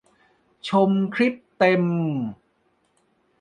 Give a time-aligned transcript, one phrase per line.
[0.67, 1.83] ชมคลิปเต็ม